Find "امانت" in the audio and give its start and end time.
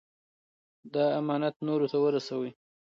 1.19-1.55